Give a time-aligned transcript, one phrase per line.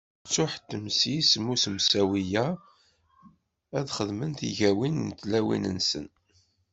[0.23, 2.45] Ttuḥettmen s yisem n usemsawi-a
[3.77, 6.07] ad xedmen tigawin n tlawin-nsen.